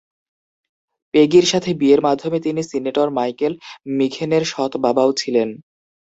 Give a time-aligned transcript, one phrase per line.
[1.13, 3.53] পেগির সাথে বিয়ের মাধ্যমে তিনি সিনেটর মাইকেল
[3.97, 5.49] মিঘেনের সৎবাবাও ছিলেন।